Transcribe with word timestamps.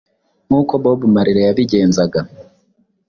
nk’uko 0.47 0.73
Bob 0.83 0.99
Marley 1.13 1.45
yabigenzaga. 1.47 2.19